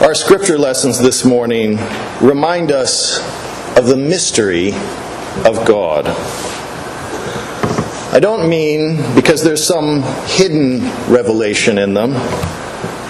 Our 0.00 0.14
scripture 0.14 0.58
lessons 0.58 0.98
this 0.98 1.24
morning 1.24 1.78
remind 2.20 2.70
us 2.70 3.18
of 3.78 3.86
the 3.86 3.96
mystery 3.96 4.68
of 5.46 5.64
God. 5.66 6.06
I 8.14 8.20
don't 8.20 8.46
mean 8.46 8.96
because 9.14 9.42
there's 9.42 9.66
some 9.66 10.02
hidden 10.26 10.80
revelation 11.10 11.78
in 11.78 11.94
them, 11.94 12.14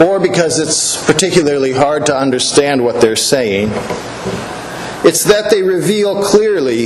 or 0.01 0.21
because 0.21 0.61
it's 0.61 1.04
particularly 1.04 1.72
hard 1.72 2.07
to 2.07 2.16
understand 2.16 2.84
what 2.84 3.00
they're 3.00 3.16
saying. 3.16 3.71
It's 5.05 5.25
that 5.25 5.50
they 5.50 5.62
reveal 5.62 6.23
clearly 6.23 6.84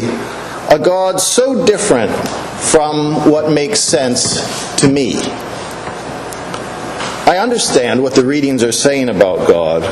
a 0.70 0.78
God 0.82 1.20
so 1.20 1.66
different 1.66 2.10
from 2.58 3.30
what 3.30 3.52
makes 3.52 3.80
sense 3.80 4.74
to 4.76 4.88
me. 4.88 5.20
I 7.30 7.38
understand 7.38 8.02
what 8.02 8.16
the 8.16 8.24
readings 8.24 8.64
are 8.64 8.72
saying 8.72 9.08
about 9.08 9.46
God. 9.46 9.84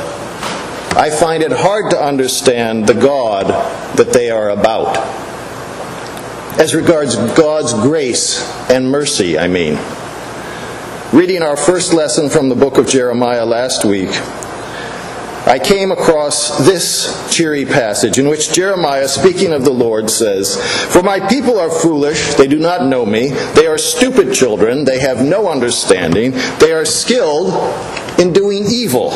I 0.97 1.09
find 1.09 1.41
it 1.41 1.53
hard 1.53 1.89
to 1.91 1.97
understand 1.97 2.85
the 2.85 2.93
God 2.93 3.47
that 3.95 4.11
they 4.11 4.29
are 4.29 4.49
about. 4.49 4.97
As 6.59 6.75
regards 6.75 7.15
God's 7.15 7.71
grace 7.71 8.43
and 8.69 8.91
mercy, 8.91 9.39
I 9.39 9.47
mean. 9.47 9.79
Reading 11.13 11.41
our 11.41 11.55
first 11.55 11.93
lesson 11.93 12.29
from 12.29 12.49
the 12.49 12.55
book 12.55 12.77
of 12.77 12.89
Jeremiah 12.89 13.45
last 13.45 13.85
week, 13.85 14.09
I 15.49 15.57
came 15.57 15.91
across 15.91 16.59
this 16.59 17.35
cheery 17.35 17.65
passage 17.65 18.19
in 18.19 18.27
which 18.27 18.53
Jeremiah, 18.53 19.07
speaking 19.07 19.51
of 19.51 19.65
the 19.65 19.71
Lord, 19.71 20.11
says, 20.11 20.63
For 20.93 21.01
my 21.01 21.19
people 21.27 21.59
are 21.59 21.71
foolish, 21.71 22.35
they 22.35 22.45
do 22.45 22.59
not 22.59 22.85
know 22.85 23.03
me, 23.03 23.29
they 23.55 23.65
are 23.65 23.79
stupid 23.79 24.31
children, 24.31 24.85
they 24.85 24.99
have 24.99 25.25
no 25.25 25.49
understanding, 25.49 26.33
they 26.59 26.71
are 26.71 26.85
skilled 26.85 27.49
in 28.19 28.31
doing 28.31 28.65
evil, 28.69 29.09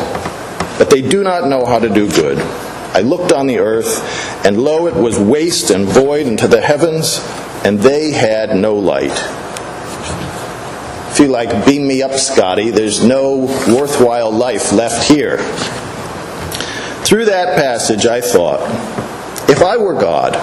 but 0.80 0.90
they 0.90 1.04
do 1.04 1.22
not 1.24 1.48
know 1.48 1.68
how 1.68 1.78
to 1.78 1.88
do 1.88 2.10
good. 2.10 2.40
I 2.40 3.02
looked 3.02 3.32
on 3.32 3.46
the 3.46 3.60
earth, 3.60 4.44
and 4.44 4.58
lo, 4.58 4.88
it 4.88 4.96
was 4.96 5.20
waste 5.20 5.70
and 5.70 5.86
void 5.86 6.26
into 6.26 6.48
the 6.48 6.62
heavens, 6.62 7.20
and 7.64 7.78
they 7.78 8.10
had 8.10 8.56
no 8.56 8.74
light. 8.74 9.14
If 11.12 11.20
you 11.20 11.28
like, 11.28 11.64
beam 11.68 11.88
me 11.88 12.02
up, 12.02 12.14
Scotty, 12.14 12.72
there's 12.72 13.06
no 13.06 13.42
worthwhile 13.68 14.32
life 14.32 14.74
left 14.74 15.08
here. 15.08 15.38
Through 17.06 17.26
that 17.26 17.58
passage, 17.58 18.06
I 18.06 18.22
thought, 18.22 18.62
if 19.50 19.62
I 19.62 19.76
were 19.76 19.94
God, 19.94 20.36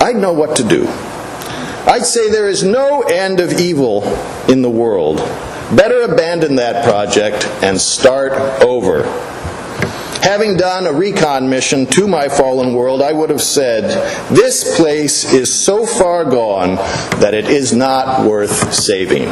I'd 0.00 0.14
know 0.14 0.32
what 0.32 0.56
to 0.56 0.62
do. 0.62 0.86
I'd 1.86 2.06
say 2.06 2.30
there 2.30 2.48
is 2.48 2.62
no 2.62 3.02
end 3.02 3.40
of 3.40 3.52
evil 3.52 4.04
in 4.48 4.62
the 4.62 4.70
world. 4.70 5.16
Better 5.76 6.02
abandon 6.02 6.56
that 6.56 6.84
project 6.84 7.46
and 7.62 7.80
start 7.80 8.32
over. 8.62 9.02
Having 10.22 10.56
done 10.56 10.86
a 10.86 10.92
recon 10.92 11.50
mission 11.50 11.86
to 11.86 12.06
my 12.06 12.28
fallen 12.28 12.72
world, 12.72 13.02
I 13.02 13.12
would 13.12 13.30
have 13.30 13.42
said, 13.42 13.84
This 14.28 14.76
place 14.76 15.32
is 15.32 15.52
so 15.52 15.84
far 15.84 16.24
gone 16.24 16.76
that 17.20 17.34
it 17.34 17.46
is 17.46 17.72
not 17.72 18.24
worth 18.24 18.72
saving. 18.72 19.24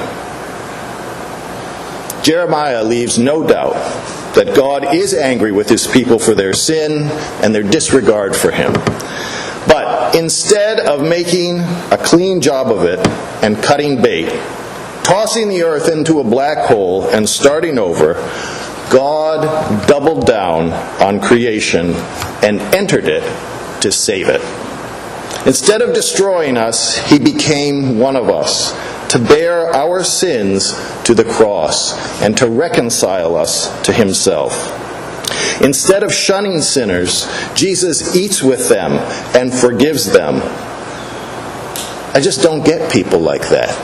Jeremiah 2.24 2.82
leaves 2.82 3.18
no 3.18 3.46
doubt 3.46 3.74
that 4.34 4.54
God 4.54 4.94
is 4.94 5.14
angry 5.14 5.52
with 5.52 5.68
his 5.68 5.86
people 5.86 6.18
for 6.18 6.34
their 6.34 6.52
sin 6.52 7.08
and 7.42 7.54
their 7.54 7.62
disregard 7.62 8.34
for 8.34 8.50
him. 8.50 8.72
But 9.66 10.14
instead 10.14 10.80
of 10.80 11.02
making 11.02 11.60
a 11.60 11.98
clean 11.98 12.40
job 12.40 12.70
of 12.70 12.84
it 12.84 12.98
and 13.42 13.62
cutting 13.62 14.02
bait, 14.02 14.28
tossing 15.02 15.48
the 15.48 15.62
earth 15.62 15.88
into 15.90 16.20
a 16.20 16.24
black 16.24 16.66
hole 16.68 17.08
and 17.08 17.28
starting 17.28 17.78
over, 17.78 18.14
God 18.90 19.86
doubled 19.86 20.26
down 20.26 20.72
on 21.02 21.20
creation 21.20 21.94
and 22.42 22.60
entered 22.74 23.06
it 23.06 23.22
to 23.82 23.90
save 23.90 24.28
it. 24.28 24.40
Instead 25.46 25.82
of 25.82 25.94
destroying 25.94 26.56
us, 26.56 26.96
he 27.10 27.18
became 27.18 27.98
one 27.98 28.16
of 28.16 28.30
us 28.30 28.72
to 29.10 29.18
bear 29.18 29.72
our 29.74 30.02
sins 30.02 30.72
to 31.04 31.14
the 31.14 31.24
cross 31.24 32.20
and 32.22 32.36
to 32.38 32.48
reconcile 32.48 33.36
us 33.36 33.82
to 33.82 33.92
himself. 33.92 34.80
Instead 35.62 36.02
of 36.02 36.12
shunning 36.12 36.60
sinners, 36.60 37.28
Jesus 37.54 38.16
eats 38.16 38.42
with 38.42 38.68
them 38.68 38.92
and 39.36 39.52
forgives 39.52 40.12
them. 40.12 40.40
I 42.14 42.20
just 42.20 42.42
don't 42.42 42.64
get 42.64 42.92
people 42.92 43.20
like 43.20 43.48
that. 43.48 43.74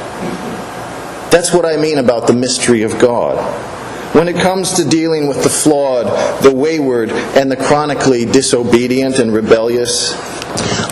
That's 1.31 1.55
what 1.55 1.65
I 1.65 1.77
mean 1.77 1.99
about 1.99 2.27
the 2.27 2.33
mystery 2.33 2.83
of 2.83 2.99
God. 2.99 3.39
When 4.15 4.27
it 4.27 4.37
comes 4.37 4.73
to 4.75 4.85
dealing 4.85 5.29
with 5.29 5.45
the 5.45 5.49
flawed, 5.49 6.43
the 6.43 6.53
wayward, 6.53 7.11
and 7.11 7.51
the 7.51 7.57
chronically 7.57 8.25
disobedient 8.25 9.21
and 9.21 9.33
rebellious, 9.33 10.13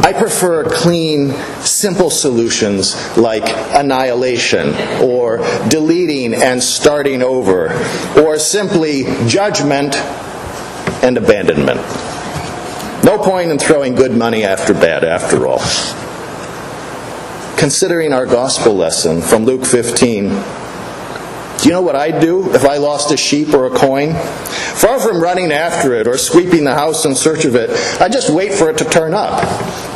I 0.00 0.12
prefer 0.12 0.64
clean, 0.64 1.32
simple 1.60 2.08
solutions 2.08 2.94
like 3.16 3.42
annihilation 3.76 4.74
or 5.02 5.38
deleting 5.68 6.34
and 6.34 6.62
starting 6.62 7.20
over 7.22 7.72
or 8.16 8.38
simply 8.38 9.04
judgment 9.26 9.96
and 11.02 11.18
abandonment. 11.18 11.80
No 13.04 13.18
point 13.18 13.50
in 13.50 13.58
throwing 13.58 13.94
good 13.96 14.16
money 14.16 14.44
after 14.44 14.72
bad, 14.72 15.02
after 15.04 15.46
all. 15.46 15.62
Considering 17.56 18.12
our 18.12 18.26
gospel 18.26 18.74
lesson 18.74 19.20
from 19.20 19.44
Luke 19.44 19.64
15, 19.64 20.30
do 21.58 21.68
you 21.68 21.72
know 21.72 21.82
what 21.82 21.96
I'd 21.96 22.20
do 22.20 22.54
if 22.54 22.64
I 22.64 22.76
lost 22.76 23.12
a 23.12 23.16
sheep 23.16 23.52
or 23.52 23.66
a 23.66 23.70
coin? 23.70 24.14
Far 24.14 25.00
from 25.00 25.20
running 25.20 25.50
after 25.50 25.92
it 25.94 26.06
or 26.06 26.16
sweeping 26.16 26.62
the 26.62 26.74
house 26.74 27.04
in 27.04 27.16
search 27.16 27.44
of 27.44 27.56
it, 27.56 27.70
I'd 28.00 28.12
just 28.12 28.30
wait 28.30 28.54
for 28.54 28.70
it 28.70 28.78
to 28.78 28.84
turn 28.84 29.12
up. 29.12 29.42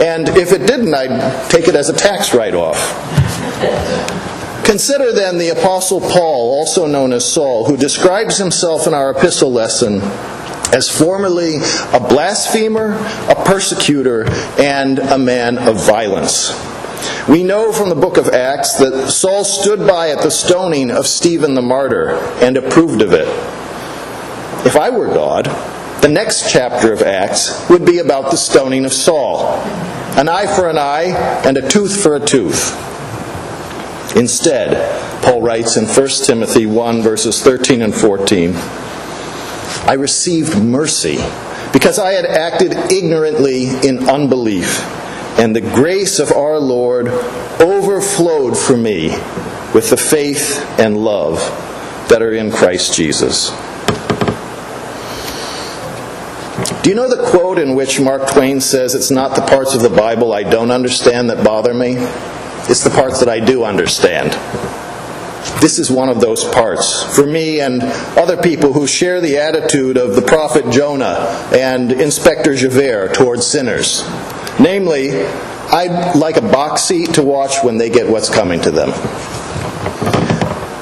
And 0.01 0.29
if 0.31 0.53
it 0.53 0.67
didn't, 0.67 0.93
I'd 0.93 1.51
take 1.51 1.69
it 1.69 1.77
as 1.77 1.89
a 1.89 1.93
tax 1.93 2.35
write 2.35 2.55
off. 2.55 2.77
Consider 4.65 5.13
then 5.13 5.39
the 5.39 5.51
Apostle 5.51 6.01
Paul, 6.01 6.59
also 6.59 6.87
known 6.87 7.13
as 7.13 7.31
Saul, 7.31 7.67
who 7.67 7.77
describes 7.77 8.39
himself 8.39 8.89
in 8.89 8.95
our 8.95 9.11
epistle 9.11 9.53
lesson 9.53 10.01
as 10.73 10.89
formerly 10.89 11.59
a 11.93 12.01
blasphemer, 12.01 12.95
a 13.29 13.35
persecutor, 13.45 14.25
and 14.59 14.99
a 14.99 15.19
man 15.19 15.59
of 15.59 15.77
violence. 15.87 16.72
We 17.29 17.43
know 17.43 17.73
from 17.73 17.89
the 17.89 17.95
book 17.95 18.17
of 18.17 18.29
Acts 18.29 18.75
that 18.79 19.11
Saul 19.11 19.45
stood 19.45 19.87
by 19.87 20.11
at 20.11 20.23
the 20.23 20.31
stoning 20.31 20.91
of 20.91 21.07
Stephen 21.07 21.55
the 21.55 21.63
martyr 21.63 22.11
and 22.43 22.57
approved 22.57 23.03
of 23.03 23.13
it. 23.13 23.29
If 24.67 24.77
I 24.77 24.91
were 24.91 25.09
God, 25.09 25.47
the 26.03 26.09
next 26.09 26.51
chapter 26.51 26.93
of 26.93 27.03
Acts 27.03 27.69
would 27.69 27.85
be 27.85 27.99
about 27.99 28.31
the 28.31 28.37
stoning 28.37 28.85
of 28.85 28.93
Saul 28.93 29.63
an 30.15 30.29
eye 30.29 30.47
for 30.47 30.69
an 30.69 30.77
eye 30.77 31.15
and 31.47 31.57
a 31.57 31.67
tooth 31.69 32.03
for 32.03 32.17
a 32.17 32.21
tooth. 32.21 32.77
Instead, 34.15 35.23
Paul 35.23 35.41
writes 35.41 35.79
in 35.79 35.87
1 35.87 36.09
Timothy 36.27 36.67
1, 36.67 37.01
verses 37.01 37.43
13 37.43 37.81
and 37.81 37.95
14 37.95 38.55
I 39.85 39.95
received 39.95 40.63
mercy 40.63 41.17
because 41.73 41.99
I 41.99 42.13
had 42.13 42.27
acted 42.27 42.73
ignorantly 42.93 43.65
in 43.87 44.09
unbelief 44.09 44.81
and 45.39 45.55
the 45.55 45.61
grace 45.61 46.19
of 46.19 46.33
our 46.33 46.59
Lord 46.59 47.09
overflowed 47.61 48.57
for 48.57 48.77
me 48.77 49.09
with 49.75 49.91
the 49.91 49.97
faith 49.97 50.65
and 50.79 50.97
love 50.97 51.39
that 52.09 52.23
are 52.23 52.33
in 52.33 52.51
Christ 52.51 52.95
Jesus. 52.95 53.51
Do 56.83 56.91
you 56.91 56.97
know 56.97 57.09
the 57.09 57.25
quote 57.31 57.59
in 57.59 57.75
which 57.75 58.01
Mark 58.01 58.31
Twain 58.31 58.61
says, 58.61 58.95
It's 58.95 59.11
not 59.11 59.37
the 59.37 59.43
parts 59.43 59.75
of 59.75 59.83
the 59.83 59.89
Bible 59.89 60.33
I 60.33 60.43
don't 60.43 60.71
understand 60.71 61.31
that 61.31 61.45
bother 61.45 61.73
me, 61.73 61.95
it's 62.69 62.85
the 62.85 62.91
parts 62.91 63.21
that 63.21 63.29
I 63.29 63.41
do 63.41 63.65
understand. 63.65 64.33
This 65.61 65.79
is 65.79 65.91
one 65.91 66.09
of 66.09 66.21
those 66.21 66.45
parts 66.45 67.03
for 67.15 67.25
me 67.25 67.61
and 67.61 67.83
other 68.19 68.37
people 68.37 68.73
who 68.73 68.87
share 68.87 69.21
the 69.21 69.39
attitude 69.39 69.97
of 69.97 70.17
the 70.17 70.23
prophet 70.23 70.71
Jonah 70.71 71.49
and 71.55 71.93
Inspector 71.93 72.55
Javert 72.57 73.15
towards 73.15 73.47
sinners. 73.47 74.03
Namely, 74.63 75.11
I'd 75.11 76.15
like 76.15 76.37
a 76.37 76.43
box 76.43 76.83
seat 76.83 77.15
to 77.15 77.23
watch 77.23 77.65
when 77.65 77.79
they 77.79 77.91
get 77.91 78.09
what's 78.09 78.31
coming 78.31 78.61
to 78.61 78.71
them. 78.71 78.91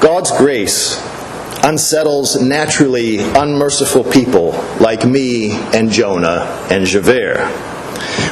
God's 0.02 0.30
grace 0.36 1.00
unsettles 1.62 2.40
naturally 2.42 3.20
unmerciful 3.20 4.04
people 4.04 4.52
like 4.80 5.06
me 5.06 5.52
and 5.74 5.90
Jonah 5.90 6.66
and 6.70 6.84
Javert. 6.84 7.38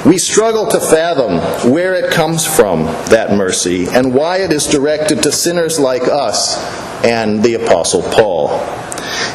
We 0.05 0.19
struggle 0.19 0.67
to 0.69 0.81
fathom 0.81 1.39
where 1.71 1.95
it 1.95 2.11
comes 2.13 2.45
from, 2.45 2.85
that 3.11 3.35
mercy, 3.35 3.87
and 3.89 4.15
why 4.15 4.39
it 4.39 4.53
is 4.53 4.67
directed 4.67 5.23
to 5.23 5.33
sinners 5.33 5.79
like 5.79 6.03
us 6.03 6.57
and 7.05 7.43
the 7.43 7.55
Apostle 7.55 8.03
Paul. 8.03 8.51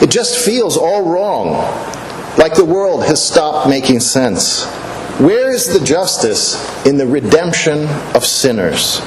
It 0.01 0.11
just 0.11 0.37
feels 0.45 0.77
all 0.77 1.09
wrong, 1.09 1.53
like 2.37 2.53
the 2.53 2.65
world 2.65 3.03
has 3.05 3.25
stopped 3.25 3.67
making 3.67 3.99
sense. 3.99 4.65
Where 5.19 5.53
is 5.53 5.67
the 5.67 5.85
justice 5.85 6.55
in 6.87 6.97
the 6.97 7.05
redemption 7.05 7.87
of 8.15 8.25
sinners? 8.25 8.99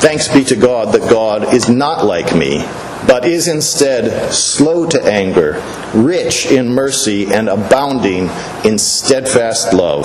Thanks 0.00 0.26
be 0.28 0.42
to 0.44 0.56
God 0.56 0.92
that 0.92 1.08
God 1.08 1.54
is 1.54 1.68
not 1.68 2.04
like 2.04 2.34
me, 2.34 2.64
but 3.06 3.24
is 3.24 3.46
instead 3.46 4.32
slow 4.32 4.86
to 4.86 5.02
anger, 5.04 5.62
rich 5.94 6.46
in 6.50 6.68
mercy, 6.68 7.32
and 7.32 7.48
abounding 7.48 8.28
in 8.64 8.78
steadfast 8.78 9.72
love. 9.72 10.04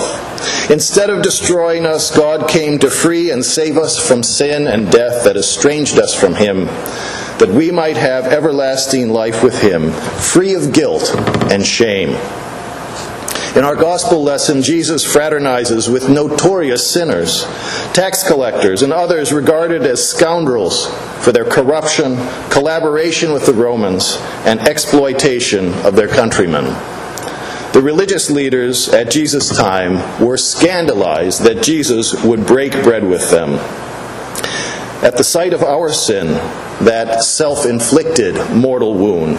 Instead 0.70 1.10
of 1.10 1.22
destroying 1.22 1.84
us, 1.84 2.16
God 2.16 2.48
came 2.48 2.78
to 2.78 2.90
free 2.90 3.30
and 3.32 3.44
save 3.44 3.76
us 3.76 3.98
from 3.98 4.22
sin 4.22 4.68
and 4.68 4.90
death 4.90 5.24
that 5.24 5.36
estranged 5.36 5.98
us 5.98 6.14
from 6.14 6.34
Him, 6.36 6.66
that 7.38 7.50
we 7.50 7.72
might 7.72 7.96
have 7.96 8.26
everlasting 8.26 9.10
life 9.10 9.42
with 9.42 9.60
Him, 9.60 9.90
free 9.90 10.54
of 10.54 10.72
guilt 10.72 11.12
and 11.50 11.66
shame. 11.66 12.16
In 13.56 13.64
our 13.64 13.74
gospel 13.74 14.22
lesson, 14.22 14.62
Jesus 14.62 15.04
fraternizes 15.04 15.92
with 15.92 16.08
notorious 16.08 16.88
sinners, 16.88 17.42
tax 17.92 18.22
collectors, 18.24 18.82
and 18.82 18.92
others 18.92 19.32
regarded 19.32 19.82
as 19.82 20.08
scoundrels 20.08 20.86
for 21.24 21.32
their 21.32 21.44
corruption, 21.44 22.14
collaboration 22.50 23.32
with 23.32 23.46
the 23.46 23.52
Romans, 23.52 24.18
and 24.44 24.60
exploitation 24.60 25.74
of 25.84 25.96
their 25.96 26.06
countrymen. 26.06 26.64
The 27.72 27.82
religious 27.82 28.30
leaders 28.30 28.88
at 28.88 29.10
Jesus' 29.10 29.48
time 29.48 30.24
were 30.24 30.36
scandalized 30.36 31.42
that 31.42 31.64
Jesus 31.64 32.22
would 32.22 32.46
break 32.46 32.70
bread 32.84 33.04
with 33.04 33.32
them. 33.32 33.54
At 35.02 35.16
the 35.16 35.24
sight 35.24 35.52
of 35.54 35.64
our 35.64 35.92
sin, 35.92 36.28
that 36.84 37.24
self 37.24 37.66
inflicted 37.66 38.36
mortal 38.52 38.94
wound, 38.94 39.38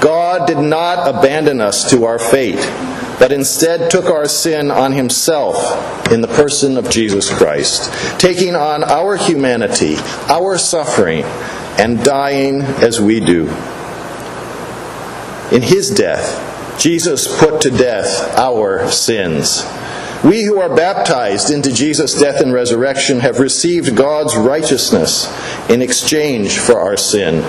God 0.00 0.46
did 0.46 0.58
not 0.58 1.06
abandon 1.06 1.60
us 1.60 1.90
to 1.90 2.04
our 2.04 2.18
fate 2.18 2.64
but 3.18 3.32
instead 3.32 3.90
took 3.90 4.06
our 4.06 4.26
sin 4.26 4.70
on 4.70 4.92
himself 4.92 6.10
in 6.12 6.20
the 6.20 6.28
person 6.28 6.76
of 6.76 6.90
Jesus 6.90 7.32
Christ, 7.32 7.90
taking 8.20 8.54
on 8.54 8.84
our 8.84 9.16
humanity, 9.16 9.96
our 10.28 10.58
suffering, 10.58 11.22
and 11.78 12.02
dying 12.04 12.62
as 12.62 13.00
we 13.00 13.20
do. 13.20 13.48
In 15.52 15.62
his 15.62 15.90
death, 15.90 16.78
Jesus 16.80 17.26
put 17.38 17.60
to 17.62 17.70
death 17.70 18.36
our 18.38 18.90
sins. 18.90 19.64
We 20.24 20.44
who 20.44 20.58
are 20.58 20.74
baptized 20.74 21.50
into 21.50 21.72
Jesus' 21.72 22.18
death 22.18 22.40
and 22.40 22.52
resurrection 22.52 23.20
have 23.20 23.38
received 23.38 23.96
God's 23.96 24.34
righteousness 24.34 25.26
in 25.70 25.82
exchange 25.82 26.58
for 26.58 26.80
our 26.80 26.96
sin 26.96 27.42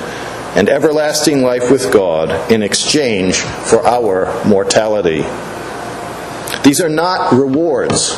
and 0.55 0.69
everlasting 0.69 1.41
life 1.41 1.71
with 1.71 1.91
God 1.91 2.51
in 2.51 2.61
exchange 2.63 3.37
for 3.37 3.85
our 3.85 4.45
mortality. 4.45 5.23
These 6.67 6.81
are 6.81 6.89
not 6.89 7.31
rewards 7.31 8.13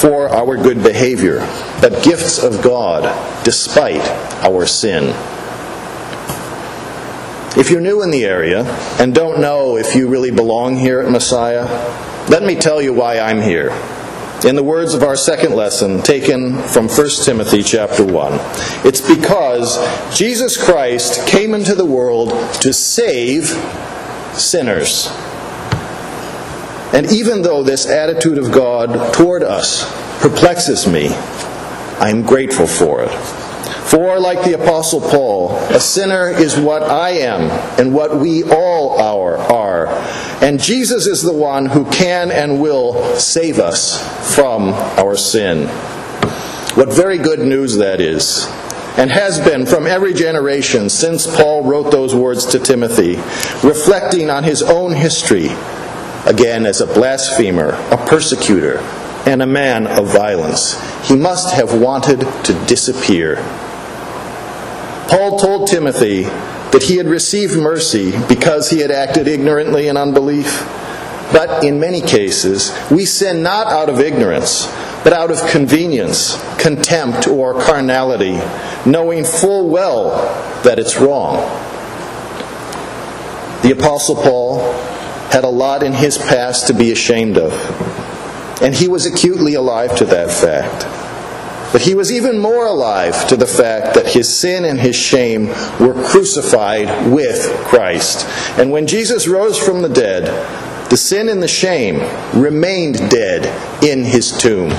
for 0.00 0.28
our 0.28 0.56
good 0.56 0.82
behavior, 0.82 1.38
but 1.80 2.02
gifts 2.02 2.42
of 2.42 2.60
God 2.60 3.04
despite 3.44 4.04
our 4.44 4.66
sin. 4.66 5.14
If 7.56 7.70
you're 7.70 7.80
new 7.80 8.02
in 8.02 8.10
the 8.10 8.24
area 8.24 8.64
and 8.98 9.14
don't 9.14 9.40
know 9.40 9.76
if 9.76 9.94
you 9.94 10.08
really 10.08 10.32
belong 10.32 10.78
here 10.78 10.98
at 10.98 11.12
Messiah, 11.12 11.62
let 12.28 12.42
me 12.42 12.56
tell 12.56 12.82
you 12.82 12.92
why 12.92 13.20
I'm 13.20 13.40
here. 13.40 13.70
In 14.44 14.56
the 14.56 14.64
words 14.64 14.94
of 14.94 15.04
our 15.04 15.14
second 15.14 15.54
lesson 15.54 16.02
taken 16.02 16.60
from 16.60 16.88
1 16.88 17.08
Timothy 17.24 17.62
chapter 17.62 18.04
1, 18.04 18.32
it's 18.84 19.00
because 19.00 19.78
Jesus 20.18 20.60
Christ 20.60 21.24
came 21.28 21.54
into 21.54 21.76
the 21.76 21.86
world 21.86 22.30
to 22.62 22.72
save 22.72 23.44
sinners. 24.36 25.08
And 26.92 27.10
even 27.10 27.42
though 27.42 27.62
this 27.62 27.86
attitude 27.86 28.38
of 28.38 28.52
God 28.52 29.14
toward 29.14 29.42
us 29.42 29.84
perplexes 30.20 30.86
me, 30.86 31.08
I 31.08 32.10
am 32.10 32.22
grateful 32.22 32.66
for 32.66 33.02
it. 33.02 33.10
For, 33.92 34.18
like 34.18 34.44
the 34.44 34.54
Apostle 34.54 35.00
Paul, 35.00 35.56
a 35.68 35.80
sinner 35.80 36.28
is 36.28 36.58
what 36.58 36.82
I 36.82 37.10
am 37.10 37.42
and 37.78 37.94
what 37.94 38.16
we 38.16 38.42
all 38.44 39.00
are. 39.00 39.88
And 40.42 40.60
Jesus 40.60 41.06
is 41.06 41.22
the 41.22 41.32
one 41.32 41.66
who 41.66 41.84
can 41.90 42.30
and 42.30 42.60
will 42.60 43.16
save 43.16 43.58
us 43.58 44.34
from 44.34 44.70
our 44.70 45.16
sin. 45.16 45.68
What 46.74 46.92
very 46.92 47.18
good 47.18 47.40
news 47.40 47.76
that 47.76 48.00
is 48.00 48.46
and 48.96 49.10
has 49.10 49.40
been 49.40 49.66
from 49.66 49.86
every 49.86 50.12
generation 50.12 50.88
since 50.90 51.26
Paul 51.26 51.62
wrote 51.64 51.90
those 51.90 52.14
words 52.14 52.46
to 52.46 52.58
Timothy, 52.58 53.16
reflecting 53.66 54.30
on 54.30 54.44
his 54.44 54.62
own 54.62 54.92
history 54.92 55.48
again 56.26 56.66
as 56.66 56.80
a 56.80 56.86
blasphemer, 56.86 57.70
a 57.90 58.06
persecutor, 58.06 58.78
and 59.26 59.42
a 59.42 59.46
man 59.46 59.86
of 59.86 60.12
violence. 60.12 60.80
He 61.08 61.16
must 61.16 61.54
have 61.54 61.80
wanted 61.80 62.20
to 62.44 62.64
disappear. 62.66 63.36
Paul 65.08 65.38
told 65.38 65.68
Timothy 65.68 66.22
that 66.22 66.84
he 66.84 66.96
had 66.96 67.06
received 67.06 67.56
mercy 67.56 68.12
because 68.28 68.70
he 68.70 68.80
had 68.80 68.90
acted 68.90 69.28
ignorantly 69.28 69.88
in 69.88 69.96
unbelief. 69.96 70.62
But 71.32 71.64
in 71.64 71.80
many 71.80 72.00
cases, 72.00 72.76
we 72.90 73.04
sin 73.04 73.42
not 73.42 73.66
out 73.66 73.88
of 73.88 74.00
ignorance, 74.00 74.66
but 75.04 75.12
out 75.12 75.30
of 75.30 75.46
convenience, 75.50 76.36
contempt, 76.58 77.26
or 77.26 77.60
carnality, 77.60 78.38
knowing 78.86 79.24
full 79.24 79.68
well 79.68 80.10
that 80.62 80.78
it's 80.78 80.98
wrong. 80.98 81.36
The 83.62 83.72
Apostle 83.72 84.16
Paul 84.16 84.58
had 85.32 85.44
a 85.44 85.48
lot 85.48 85.82
in 85.82 85.94
his 85.94 86.18
past 86.18 86.66
to 86.66 86.74
be 86.74 86.92
ashamed 86.92 87.38
of. 87.38 87.52
And 88.62 88.74
he 88.74 88.86
was 88.86 89.06
acutely 89.06 89.54
alive 89.54 89.96
to 89.96 90.04
that 90.04 90.30
fact. 90.30 90.84
But 91.72 91.80
he 91.80 91.94
was 91.94 92.12
even 92.12 92.38
more 92.38 92.66
alive 92.66 93.26
to 93.28 93.36
the 93.36 93.46
fact 93.46 93.94
that 93.94 94.08
his 94.08 94.28
sin 94.28 94.66
and 94.66 94.78
his 94.78 94.94
shame 94.94 95.46
were 95.80 95.94
crucified 96.04 97.10
with 97.10 97.50
Christ. 97.64 98.26
And 98.58 98.70
when 98.70 98.86
Jesus 98.86 99.26
rose 99.26 99.58
from 99.58 99.80
the 99.80 99.88
dead, 99.88 100.24
the 100.90 100.98
sin 100.98 101.30
and 101.30 101.42
the 101.42 101.48
shame 101.48 102.00
remained 102.38 103.10
dead 103.10 103.46
in 103.82 104.04
his 104.04 104.36
tomb. 104.36 104.70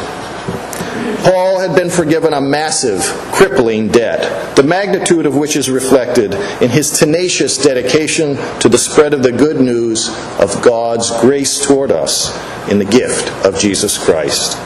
Paul 1.24 1.60
had 1.60 1.76
been 1.76 1.90
forgiven 1.90 2.34
a 2.34 2.42
massive, 2.42 3.02
crippling 3.34 3.90
debt, 3.90 4.56
the 4.56 4.64
magnitude 4.64 5.26
of 5.26 5.36
which 5.36 5.56
is 5.56 5.70
reflected 5.70 6.34
in 6.62 6.70
his 6.70 6.98
tenacious 6.98 7.58
dedication 7.58 8.36
to 8.60 8.70
the 8.70 8.78
spread 8.78 9.14
of 9.14 9.24
the 9.24 9.32
good 9.32 9.60
news 9.60 10.10
of 10.40 10.62
God's 10.62 11.12
grace 11.22 11.66
toward 11.66 11.92
us 11.92 12.32
in 12.70 12.80
the 12.80 12.86
gift 12.86 13.30
of 13.46 13.60
Jesus 13.60 13.98
Christ. 13.98 14.58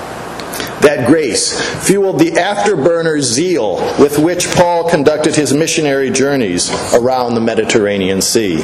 That 0.82 1.08
grace 1.08 1.60
fueled 1.86 2.20
the 2.20 2.32
afterburner 2.32 3.20
zeal 3.22 3.78
with 4.00 4.20
which 4.20 4.48
Paul 4.52 4.90
conducted 4.90 5.36
his 5.36 5.54
missionary 5.54 6.12
journeys 6.12 6.70
around 6.94 7.34
the 7.34 7.42
Mediterranean 7.42 8.22
Sea. 8.22 8.58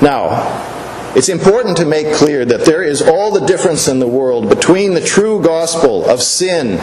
Now, 0.00 0.77
it's 1.16 1.28
important 1.28 1.76
to 1.78 1.86
make 1.86 2.14
clear 2.14 2.44
that 2.44 2.64
there 2.64 2.82
is 2.82 3.02
all 3.02 3.30
the 3.32 3.46
difference 3.46 3.88
in 3.88 3.98
the 3.98 4.06
world 4.06 4.48
between 4.48 4.94
the 4.94 5.00
true 5.00 5.42
gospel 5.42 6.08
of 6.08 6.22
sin 6.22 6.78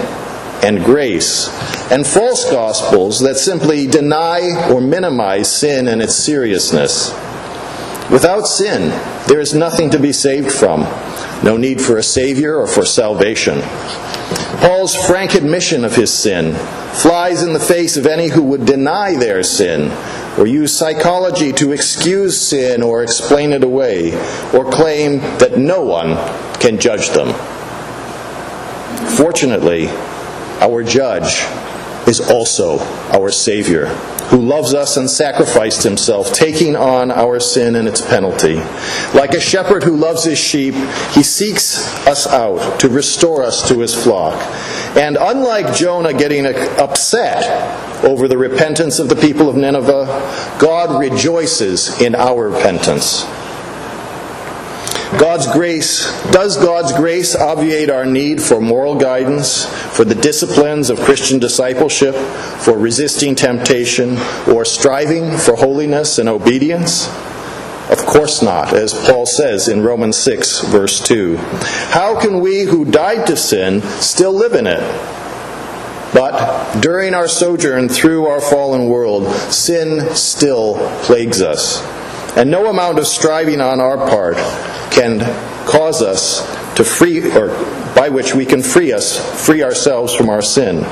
and 0.63 0.84
grace 0.84 1.48
and 1.91 2.05
false 2.05 2.50
gospels 2.50 3.20
that 3.20 3.36
simply 3.36 3.86
deny 3.86 4.70
or 4.72 4.82
minimize 4.82 5.60
sin 5.60 5.88
and 5.88 6.01
its 6.01 6.15
seriousness. 6.15 7.12
Without 8.12 8.48
sin, 8.48 8.89
there 9.27 9.39
is 9.39 9.53
nothing 9.53 9.89
to 9.91 10.00
be 10.00 10.12
saved 10.12 10.51
from, 10.51 10.82
no 11.44 11.58
need 11.58 11.82
for 11.82 11.98
a 11.98 12.03
Savior 12.03 12.58
or 12.58 12.67
for 12.67 12.86
salvation. 12.86 13.62
Paul's 14.60 14.96
frank 14.96 15.36
admission 15.36 15.86
of 15.86 15.96
his 15.96 16.12
sin 16.12 16.55
flies 16.96 17.44
in 17.44 17.53
the 17.53 17.60
face 17.60 17.98
of 17.98 18.08
any 18.08 18.29
who 18.29 18.41
would 18.41 18.65
deny 18.65 19.15
their 19.15 19.44
sin 19.44 19.89
or 20.38 20.48
use 20.48 20.77
psychology 20.77 21.51
to 21.54 21.72
excuse 21.72 22.39
sin 22.39 22.84
or 22.84 23.04
explain 23.04 23.54
it 23.54 23.63
away, 23.63 24.13
or 24.54 24.70
claim 24.70 25.20
that 25.39 25.58
no 25.58 25.82
one 25.82 26.15
can 26.60 26.80
judge 26.80 27.10
them. 27.10 27.34
Fortunately, 29.18 29.88
our 30.60 30.84
judge 30.84 31.46
is 32.08 32.20
also 32.20 32.80
our 33.12 33.32
Savior, 33.32 33.88
who 34.30 34.42
loves 34.42 34.74
us 34.74 34.98
and 34.98 35.10
sacrificed 35.10 35.84
himself, 35.84 36.34
taking 36.34 36.75
on 36.75 37.12
our 37.12 37.39
sin 37.39 37.75
and 37.75 37.88
its 37.88 38.01
penalty. 38.01 38.56
Like 39.13 39.34
a 39.34 39.39
shepherd 39.39 39.84
who 39.84 39.96
loves 39.96 40.24
his 40.24 40.38
sheep, 40.38 40.75
he 41.13 41.24
seeks 41.24 41.77
us 42.08 42.27
out 42.27 42.80
to 42.82 42.89
restore 42.89 43.44
us 43.44 43.68
to 43.70 43.80
his 43.80 43.96
flock. 43.96 44.36
And 44.98 45.18
unlike 45.20 45.75
Jonah 45.75 46.13
getting 46.13 46.46
upset 46.46 47.95
over 48.05 48.27
the 48.27 48.38
repentance 48.38 49.00
of 49.00 49.09
the 49.09 49.15
people 49.15 49.50
of 49.50 49.55
Nineveh, 49.55 50.05
God 50.59 51.00
rejoices 51.00 52.01
in 52.01 52.15
our 52.15 52.50
repentance. 52.50 53.25
God's 55.19 55.47
grace, 55.53 56.12
does 56.31 56.57
God's 56.57 56.91
grace 56.91 57.35
obviate 57.35 57.89
our 57.89 58.05
need 58.05 58.41
for 58.41 58.59
moral 58.59 58.95
guidance, 58.95 59.65
for 59.95 60.03
the 60.03 60.15
disciplines 60.15 60.89
of 60.89 61.00
Christian 61.00 61.39
discipleship, 61.39 62.15
for 62.15 62.77
resisting 62.77 63.33
temptation, 63.33 64.17
or 64.51 64.65
striving 64.65 65.38
for 65.38 65.55
holiness 65.55 66.17
and 66.17 66.27
obedience? 66.27 67.07
Of 67.89 68.00
course 68.00 68.41
not, 68.41 68.74
as 68.74 68.93
Paul 68.93 69.25
says 69.25 69.67
in 69.67 69.83
Romans 69.83 70.17
6, 70.17 70.62
verse 70.65 71.00
2. 71.00 71.38
How 71.38 72.19
can 72.19 72.39
we 72.39 72.63
who 72.63 72.83
died 72.83 73.27
to 73.27 73.38
sin 73.38 73.81
still 73.81 74.33
live 74.33 74.53
in 74.53 74.67
it? 74.67 74.81
But 76.15 76.79
during 76.79 77.13
our 77.13 77.27
sojourn 77.27 77.89
through 77.89 78.27
our 78.27 78.39
fallen 78.39 78.86
world, 78.86 79.29
sin 79.51 80.15
still 80.15 80.75
plagues 81.01 81.41
us. 81.41 81.84
And 82.38 82.50
no 82.50 82.69
amount 82.69 83.00
of 83.00 83.05
striving 83.05 83.60
on 83.60 83.81
our 83.81 83.98
part 83.98 84.38
can 84.91 85.19
cause 85.67 86.01
us 86.01 86.39
to 86.77 86.86
free 86.86 87.29
or 87.34 87.50
by 87.95 88.07
which 88.07 88.34
we 88.34 88.45
can 88.45 88.63
free 88.63 88.93
us 88.93 89.45
free 89.45 89.62
ourselves 89.62 90.15
from 90.15 90.29
our 90.29 90.41
sin. 90.41 90.86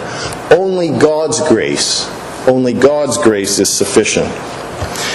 Only 0.51 0.89
God's 0.89 1.39
grace, 1.47 2.05
only 2.45 2.73
God's 2.73 3.17
grace 3.17 3.59
is 3.59 3.69
sufficient. 3.69 4.27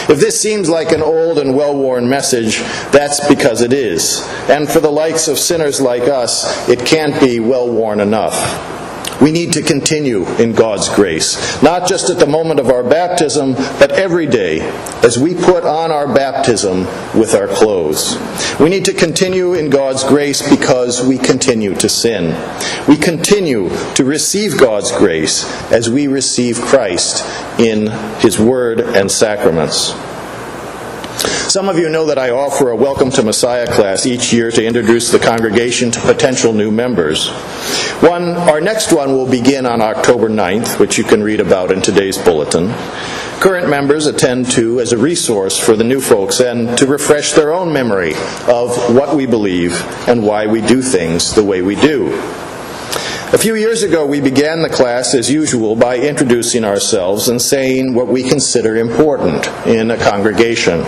If 0.08 0.20
this 0.20 0.40
seems 0.40 0.70
like 0.70 0.92
an 0.92 1.02
old 1.02 1.38
and 1.38 1.54
well 1.54 1.76
worn 1.76 2.08
message, 2.08 2.60
that's 2.92 3.28
because 3.28 3.60
it 3.60 3.74
is. 3.74 4.26
And 4.48 4.66
for 4.66 4.80
the 4.80 4.90
likes 4.90 5.28
of 5.28 5.38
sinners 5.38 5.82
like 5.82 6.04
us, 6.04 6.66
it 6.66 6.86
can't 6.86 7.20
be 7.20 7.40
well 7.40 7.68
worn 7.68 8.00
enough. 8.00 8.77
We 9.20 9.32
need 9.32 9.52
to 9.54 9.62
continue 9.62 10.26
in 10.36 10.52
God's 10.52 10.88
grace, 10.88 11.60
not 11.62 11.88
just 11.88 12.08
at 12.08 12.18
the 12.18 12.26
moment 12.26 12.60
of 12.60 12.70
our 12.70 12.84
baptism, 12.84 13.54
but 13.54 13.90
every 13.90 14.26
day 14.26 14.60
as 15.02 15.18
we 15.18 15.34
put 15.34 15.64
on 15.64 15.90
our 15.90 16.12
baptism 16.12 16.80
with 17.18 17.34
our 17.34 17.48
clothes. 17.48 18.16
We 18.60 18.68
need 18.68 18.84
to 18.84 18.94
continue 18.94 19.54
in 19.54 19.70
God's 19.70 20.04
grace 20.04 20.48
because 20.48 21.04
we 21.04 21.18
continue 21.18 21.74
to 21.74 21.88
sin. 21.88 22.36
We 22.86 22.96
continue 22.96 23.70
to 23.94 24.04
receive 24.04 24.58
God's 24.58 24.92
grace 24.92 25.44
as 25.72 25.90
we 25.90 26.06
receive 26.06 26.60
Christ 26.60 27.24
in 27.58 27.88
His 28.20 28.38
Word 28.38 28.80
and 28.80 29.10
sacraments. 29.10 29.92
Some 31.48 31.70
of 31.70 31.78
you 31.78 31.88
know 31.88 32.04
that 32.04 32.18
I 32.18 32.28
offer 32.28 32.68
a 32.68 32.76
Welcome 32.76 33.10
to 33.12 33.22
Messiah 33.22 33.66
class 33.66 34.04
each 34.04 34.34
year 34.34 34.50
to 34.50 34.62
introduce 34.62 35.10
the 35.10 35.18
congregation 35.18 35.90
to 35.92 36.00
potential 36.00 36.52
new 36.52 36.70
members. 36.70 37.30
One, 38.02 38.36
our 38.36 38.60
next 38.60 38.92
one 38.92 39.12
will 39.12 39.26
begin 39.26 39.64
on 39.64 39.80
October 39.80 40.28
9th, 40.28 40.78
which 40.78 40.98
you 40.98 41.04
can 41.04 41.22
read 41.22 41.40
about 41.40 41.72
in 41.72 41.80
today's 41.80 42.18
bulletin. 42.18 42.68
Current 43.40 43.70
members 43.70 44.04
attend 44.04 44.50
to 44.50 44.78
as 44.80 44.92
a 44.92 44.98
resource 44.98 45.58
for 45.58 45.74
the 45.74 45.84
new 45.84 46.02
folks 46.02 46.40
and 46.40 46.76
to 46.76 46.86
refresh 46.86 47.32
their 47.32 47.54
own 47.54 47.72
memory 47.72 48.12
of 48.46 48.94
what 48.94 49.16
we 49.16 49.24
believe 49.24 49.72
and 50.06 50.22
why 50.22 50.46
we 50.46 50.60
do 50.60 50.82
things 50.82 51.34
the 51.34 51.42
way 51.42 51.62
we 51.62 51.76
do. 51.76 52.08
A 53.32 53.38
few 53.38 53.54
years 53.54 53.82
ago, 53.82 54.04
we 54.04 54.20
began 54.20 54.60
the 54.60 54.68
class 54.68 55.14
as 55.14 55.30
usual 55.30 55.76
by 55.76 55.96
introducing 55.96 56.64
ourselves 56.64 57.30
and 57.30 57.40
saying 57.40 57.94
what 57.94 58.08
we 58.08 58.22
consider 58.22 58.76
important 58.76 59.46
in 59.66 59.90
a 59.90 59.96
congregation. 59.96 60.84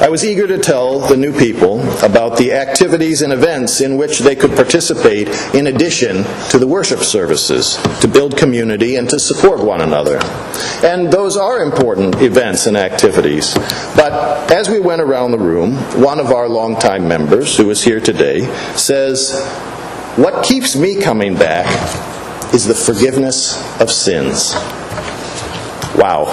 I 0.00 0.08
was 0.08 0.24
eager 0.24 0.46
to 0.46 0.56
tell 0.56 0.98
the 1.00 1.16
new 1.16 1.38
people 1.38 1.82
about 2.02 2.38
the 2.38 2.54
activities 2.54 3.20
and 3.20 3.34
events 3.34 3.82
in 3.82 3.98
which 3.98 4.20
they 4.20 4.34
could 4.34 4.52
participate 4.52 5.28
in 5.54 5.66
addition 5.66 6.24
to 6.48 6.58
the 6.58 6.66
worship 6.66 7.00
services, 7.00 7.76
to 8.00 8.08
build 8.08 8.34
community 8.34 8.96
and 8.96 9.10
to 9.10 9.20
support 9.20 9.60
one 9.62 9.82
another. 9.82 10.18
And 10.82 11.12
those 11.12 11.36
are 11.36 11.62
important 11.62 12.14
events 12.22 12.66
and 12.66 12.78
activities. 12.78 13.52
But 13.94 14.50
as 14.50 14.70
we 14.70 14.80
went 14.80 15.02
around 15.02 15.32
the 15.32 15.38
room, 15.38 15.74
one 16.00 16.18
of 16.18 16.28
our 16.28 16.48
longtime 16.48 17.06
members, 17.06 17.58
who 17.58 17.68
is 17.68 17.84
here 17.84 18.00
today, 18.00 18.46
says, 18.76 19.38
What 20.16 20.44
keeps 20.44 20.74
me 20.76 20.98
coming 20.98 21.34
back 21.34 21.66
is 22.54 22.64
the 22.64 22.74
forgiveness 22.74 23.54
of 23.78 23.90
sins. 23.90 24.54
Wow. 25.94 26.24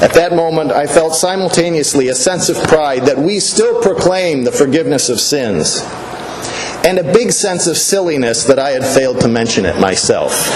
At 0.00 0.14
that 0.14 0.32
moment, 0.32 0.70
I 0.70 0.86
felt 0.86 1.16
simultaneously 1.16 2.06
a 2.08 2.14
sense 2.14 2.48
of 2.48 2.56
pride 2.68 3.06
that 3.06 3.18
we 3.18 3.40
still 3.40 3.82
proclaim 3.82 4.44
the 4.44 4.52
forgiveness 4.52 5.08
of 5.08 5.18
sins, 5.18 5.82
and 6.84 6.98
a 6.98 7.12
big 7.12 7.32
sense 7.32 7.66
of 7.66 7.76
silliness 7.76 8.44
that 8.44 8.60
I 8.60 8.70
had 8.70 8.86
failed 8.86 9.20
to 9.22 9.28
mention 9.28 9.66
it 9.66 9.80
myself. 9.80 10.46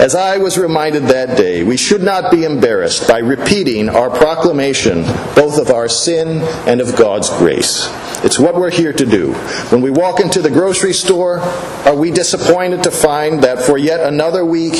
As 0.00 0.16
I 0.16 0.38
was 0.38 0.58
reminded 0.58 1.04
that 1.04 1.38
day, 1.38 1.62
we 1.62 1.76
should 1.76 2.02
not 2.02 2.32
be 2.32 2.42
embarrassed 2.42 3.06
by 3.06 3.18
repeating 3.18 3.88
our 3.88 4.10
proclamation 4.10 5.02
both 5.36 5.60
of 5.60 5.70
our 5.70 5.88
sin 5.88 6.42
and 6.66 6.80
of 6.80 6.96
God's 6.96 7.30
grace. 7.30 7.88
It's 8.24 8.40
what 8.40 8.56
we're 8.56 8.72
here 8.72 8.92
to 8.92 9.06
do. 9.06 9.34
When 9.70 9.82
we 9.82 9.90
walk 9.90 10.18
into 10.18 10.42
the 10.42 10.50
grocery 10.50 10.92
store, 10.94 11.38
are 11.38 11.94
we 11.94 12.10
disappointed 12.10 12.82
to 12.82 12.90
find 12.90 13.44
that 13.44 13.62
for 13.62 13.78
yet 13.78 14.00
another 14.00 14.44
week 14.44 14.74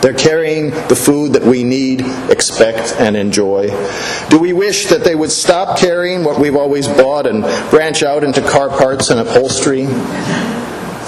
they're 0.00 0.14
carrying 0.14 0.70
the 0.88 0.96
food 0.96 1.32
that 1.32 1.42
we 1.42 1.64
need, 1.64 2.02
expect, 2.30 2.94
and 2.98 3.16
enjoy? 3.16 3.68
Do 4.28 4.38
we 4.38 4.52
wish 4.52 4.86
that 4.86 5.04
they 5.04 5.14
would 5.14 5.30
stop 5.30 5.78
carrying 5.78 6.24
what 6.24 6.40
we've 6.40 6.56
always 6.56 6.86
bought 6.86 7.26
and 7.26 7.42
branch 7.70 8.02
out 8.02 8.24
into 8.24 8.40
car 8.42 8.68
parts 8.68 9.10
and 9.10 9.20
upholstery? 9.20 9.86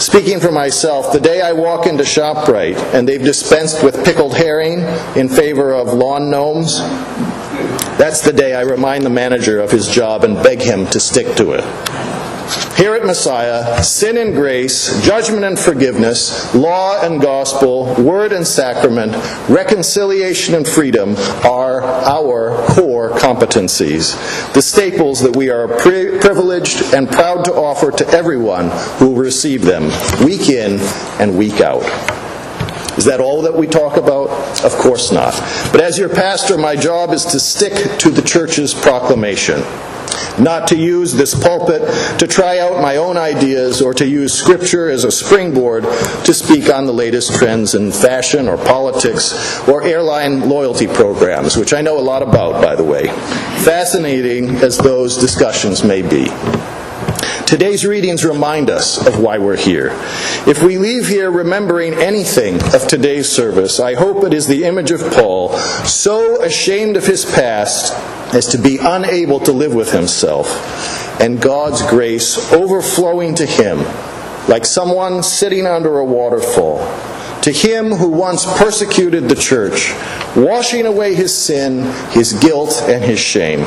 Speaking 0.01 0.41
for 0.41 0.51
myself, 0.51 1.13
the 1.13 1.21
day 1.21 1.43
I 1.43 1.53
walk 1.53 1.87
into 1.87 2.05
ShopRite 2.05 2.79
and 2.95 3.07
they've 3.07 3.23
dispensed 3.23 3.85
with 3.85 4.03
pickled 4.05 4.35
herring 4.35 4.81
in 5.15 5.29
favor 5.29 5.75
of 5.75 5.93
lawn 5.93 6.31
gnomes, 6.31 6.79
that's 7.99 8.23
the 8.23 8.33
day 8.33 8.55
I 8.55 8.63
remind 8.63 9.05
the 9.05 9.11
manager 9.11 9.61
of 9.61 9.71
his 9.71 9.87
job 9.87 10.25
and 10.25 10.43
beg 10.43 10.63
him 10.63 10.87
to 10.87 10.99
stick 10.99 11.37
to 11.37 11.53
it. 11.53 12.20
Here 12.77 12.95
at 12.95 13.05
Messiah, 13.05 13.83
sin 13.83 14.17
and 14.17 14.35
grace, 14.35 15.05
judgment 15.05 15.45
and 15.45 15.59
forgiveness, 15.59 16.55
law 16.55 16.99
and 17.03 17.21
gospel, 17.21 17.95
word 18.03 18.33
and 18.33 18.47
sacrament, 18.47 19.13
reconciliation 19.51 20.55
and 20.55 20.67
freedom 20.67 21.15
are 21.45 21.83
our 21.83 22.57
core 22.69 23.11
competencies, 23.11 24.15
the 24.55 24.63
staples 24.63 25.21
that 25.21 25.37
we 25.37 25.51
are 25.51 25.69
privileged 25.69 26.95
and 26.95 27.11
proud 27.11 27.45
to 27.45 27.53
offer 27.53 27.91
to 27.91 28.09
everyone 28.09 28.71
who 28.99 29.11
will 29.11 29.17
receive 29.17 29.63
them, 29.63 29.85
week 30.25 30.49
in 30.49 30.79
and 31.21 31.37
week 31.37 31.61
out. 31.61 31.83
Is 32.97 33.05
that 33.05 33.21
all 33.21 33.43
that 33.43 33.55
we 33.55 33.67
talk 33.67 33.97
about? 33.97 34.31
Of 34.65 34.73
course 34.73 35.13
not. 35.13 35.33
But 35.71 35.83
as 35.83 35.99
your 35.99 36.09
pastor, 36.09 36.59
my 36.59 36.77
job 36.77 37.11
is 37.11 37.25
to 37.27 37.41
stick 37.41 37.99
to 37.99 38.11
the 38.11 38.23
church's 38.23 38.75
proclamation 38.75 39.63
not 40.39 40.69
to 40.69 40.77
use 40.77 41.13
this 41.13 41.35
pulpit 41.35 41.83
to 42.19 42.27
try 42.27 42.59
out 42.59 42.81
my 42.81 42.97
own 42.97 43.17
ideas 43.17 43.83
or 43.83 43.95
to 43.95 44.07
use 44.07 44.33
Scripture 44.33 44.89
as 44.89 45.05
a 45.05 45.11
springboard 45.11 45.85
to 46.25 46.35
speak 46.35 46.71
on 46.71 46.87
the 46.87 46.93
latest 46.93 47.35
trends 47.35 47.75
in 47.75 47.93
fashion 47.93 48.49
or 48.49 48.57
politics 48.57 49.67
or 49.69 49.83
airline 49.83 50.49
loyalty 50.49 50.87
programs, 50.87 51.57
which 51.57 51.73
I 51.73 51.81
know 51.81 51.99
a 51.99 52.01
lot 52.01 52.23
about, 52.23 52.63
by 52.63 52.75
the 52.75 52.85
way, 52.85 53.09
fascinating 53.65 54.57
as 54.57 54.79
those 54.79 55.17
discussions 55.19 55.85
may 55.85 56.03
be. 56.03 56.31
Today's 57.51 57.85
readings 57.85 58.25
remind 58.25 58.71
us 58.71 59.05
of 59.09 59.19
why 59.19 59.39
we're 59.39 59.57
here. 59.57 59.89
If 60.47 60.63
we 60.63 60.79
leave 60.79 61.09
here 61.09 61.33
remembering 61.33 61.95
anything 61.95 62.63
of 62.73 62.87
today's 62.87 63.29
service, 63.29 63.81
I 63.81 63.95
hope 63.95 64.23
it 64.23 64.33
is 64.33 64.47
the 64.47 64.63
image 64.63 64.93
of 64.93 65.01
Paul, 65.15 65.59
so 65.85 66.41
ashamed 66.45 66.97
of 66.97 67.05
his 67.05 67.25
past 67.25 67.93
as 68.33 68.47
to 68.53 68.57
be 68.57 68.79
unable 68.81 69.41
to 69.41 69.51
live 69.51 69.75
with 69.75 69.91
himself, 69.91 71.21
and 71.21 71.43
God's 71.43 71.83
grace 71.91 72.53
overflowing 72.53 73.35
to 73.35 73.47
him 73.47 73.79
like 74.47 74.65
someone 74.65 75.25
sitting 75.25 75.67
under 75.67 75.99
a 75.99 76.05
waterfall. 76.05 76.79
To 77.43 77.53
him 77.53 77.93
who 77.93 78.09
once 78.09 78.45
persecuted 78.59 79.29
the 79.29 79.35
church, 79.35 79.93
washing 80.37 80.85
away 80.85 81.15
his 81.15 81.37
sin, 81.37 81.85
his 82.11 82.35
guilt, 82.35 82.83
and 82.87 83.03
his 83.03 83.19
shame. 83.19 83.61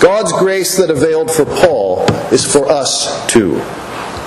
God's 0.00 0.32
grace 0.32 0.76
that 0.76 0.90
availed 0.90 1.30
for 1.30 1.44
Paul 1.44 2.04
is 2.32 2.50
for 2.50 2.68
us 2.68 3.26
too. 3.26 3.60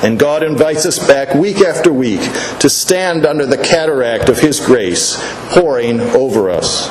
And 0.04 0.20
God 0.20 0.44
invites 0.44 0.86
us 0.86 1.00
back 1.00 1.34
week 1.34 1.62
after 1.62 1.94
week 1.94 2.20
to 2.60 2.70
stand 2.70 3.26
under 3.26 3.46
the 3.46 3.58
cataract 3.58 4.28
of 4.28 4.38
His 4.38 4.60
grace 4.60 5.18
pouring 5.52 6.02
over 6.02 6.50
us. 6.50 6.90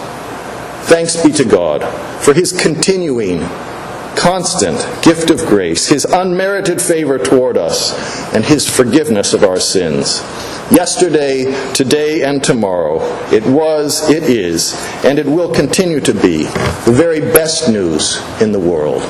Thanks 0.89 1.23
be 1.23 1.31
to 1.33 1.45
God 1.45 1.83
for 2.23 2.33
His 2.33 2.53
continuing, 2.53 3.41
constant 4.17 4.79
gift 5.03 5.31
of 5.31 5.39
grace, 5.39 5.89
His 5.89 6.05
unmerited 6.05 6.81
favor 6.81 7.19
toward 7.19 7.57
us, 7.57 7.93
and 8.35 8.45
His 8.45 8.69
forgiveness 8.69 9.35
of 9.35 9.45
our 9.45 9.61
sins 9.61 10.21
yesterday, 10.71 11.45
today, 11.75 12.23
and 12.23 12.43
tomorrow. 12.43 13.01
It 13.31 13.45
was, 13.47 14.09
it 14.09 14.25
is, 14.25 14.75
and 15.05 15.19
it 15.19 15.27
will 15.27 15.53
continue 15.53 16.01
to 16.01 16.15
be 16.15 16.45
the 16.45 16.93
very 16.95 17.21
best 17.21 17.69
news 17.69 18.21
in 18.41 18.53
the 18.53 18.61
world. 18.61 19.03